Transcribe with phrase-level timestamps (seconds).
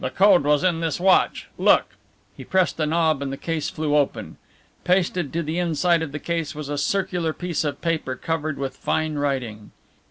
[0.03, 1.47] "That code was in this watch.
[1.59, 1.89] Look!"
[2.35, 4.37] He pressed a knob and the case flew open.
[4.83, 8.75] Pasted to the inside of the case was a circular piece of paper covered with
[8.75, 9.69] fine writing.